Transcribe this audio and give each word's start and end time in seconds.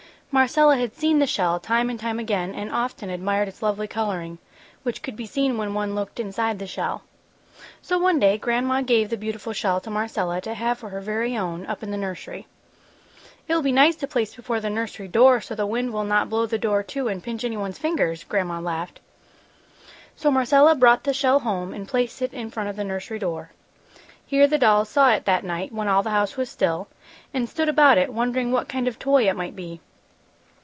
Marcella 0.33 0.77
had 0.77 0.95
seen 0.95 1.19
the 1.19 1.27
shell 1.27 1.59
time 1.59 1.89
and 1.89 1.99
time 1.99 2.17
again 2.17 2.55
and 2.55 2.71
often 2.71 3.09
admired 3.09 3.49
its 3.49 3.61
lovely 3.61 3.85
coloring, 3.85 4.37
which 4.83 5.01
could 5.01 5.17
be 5.17 5.25
seen 5.25 5.57
when 5.57 5.73
one 5.73 5.93
looked 5.93 6.21
inside 6.21 6.57
the 6.57 6.65
shell. 6.65 7.03
So 7.81 7.99
one 7.99 8.17
day, 8.17 8.37
Gran'ma 8.37 8.81
gave 8.83 9.09
the 9.09 9.17
beautiful 9.17 9.51
shell 9.51 9.81
to 9.81 9.89
Marcella 9.89 10.39
to 10.39 10.53
have 10.53 10.77
for 10.79 10.87
her 10.87 11.01
very 11.01 11.35
own, 11.35 11.65
up 11.65 11.83
in 11.83 11.91
the 11.91 11.97
nursery. 11.97 12.47
"It 13.49 13.53
will 13.53 13.61
be 13.61 13.73
nice 13.73 13.97
to 13.97 14.07
place 14.07 14.33
before 14.33 14.61
the 14.61 14.69
nursery 14.69 15.09
door 15.09 15.41
so 15.41 15.53
the 15.53 15.65
wind 15.65 15.91
will 15.91 16.05
not 16.05 16.29
blow 16.29 16.45
the 16.45 16.57
door 16.57 16.81
to 16.81 17.09
and 17.09 17.21
pinch 17.21 17.43
anyone's 17.43 17.77
fingers!" 17.77 18.23
Gran'ma 18.23 18.61
laughed. 18.61 19.01
So 20.15 20.31
Marcella 20.31 20.75
brought 20.75 21.03
the 21.03 21.13
shell 21.13 21.41
home 21.41 21.73
and 21.73 21.89
placed 21.89 22.21
it 22.21 22.33
in 22.33 22.51
front 22.51 22.69
of 22.69 22.77
the 22.77 22.85
nursery 22.85 23.19
door. 23.19 23.51
Here 24.25 24.47
the 24.47 24.57
dolls 24.57 24.87
saw 24.87 25.11
it 25.11 25.25
that 25.25 25.43
night, 25.43 25.73
when 25.73 25.89
all 25.89 26.03
the 26.03 26.11
house 26.11 26.37
was 26.37 26.49
still, 26.49 26.87
and 27.33 27.49
stood 27.49 27.67
about 27.67 27.97
it 27.97 28.13
wondering 28.13 28.53
what 28.53 28.69
kind 28.69 28.87
of 28.87 28.97
toy 28.97 29.27
it 29.27 29.35
might 29.35 29.57
be. 29.57 29.81